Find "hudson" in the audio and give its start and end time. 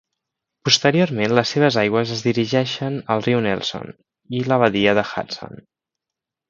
5.13-5.63